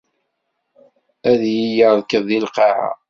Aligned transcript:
A 1.29 1.31
iyi-irkeḍ 1.47 2.23
di 2.29 2.39
lqaɛa. 2.45 2.89